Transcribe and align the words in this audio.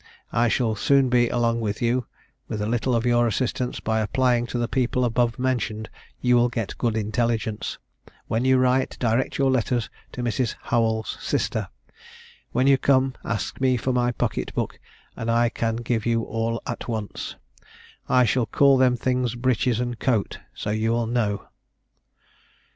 I 0.33 0.47
shall 0.47 0.73
soon 0.73 1.09
be 1.09 1.29
along 1.29 1.59
with 1.61 1.79
you, 1.79 2.07
with 2.47 2.59
a 2.59 2.65
little 2.65 2.95
of 2.95 3.05
your 3.05 3.27
assistance; 3.27 3.79
by 3.79 3.99
applying 3.99 4.47
to 4.47 4.57
the 4.57 4.67
people 4.67 5.05
above 5.05 5.37
mentioned 5.37 5.91
you 6.19 6.37
will 6.37 6.49
get 6.49 6.75
good 6.79 6.97
intelligence. 6.97 7.77
When 8.25 8.43
you 8.43 8.57
write, 8.57 8.97
direct 8.99 9.37
your 9.37 9.51
letters 9.51 9.91
to 10.13 10.23
Mrs. 10.23 10.55
Howell's 10.63 11.17
sister. 11.21 11.67
When 12.51 12.65
you 12.65 12.79
come, 12.79 13.13
ask 13.23 13.61
me 13.61 13.77
for 13.77 13.93
my 13.93 14.11
pocket 14.11 14.51
book, 14.55 14.79
and 15.15 15.29
I 15.29 15.49
can 15.49 15.75
give 15.75 16.07
you 16.07 16.23
all 16.23 16.63
at 16.65 16.87
once. 16.87 17.35
I 18.09 18.25
shall 18.25 18.47
call 18.47 18.77
them 18.79 18.95
things 18.97 19.35
breeches 19.35 19.79
and 19.79 19.99
coat, 19.99 20.39
so 20.55 20.71
you 20.71 20.93
will 20.93 21.05
know." 21.05 21.47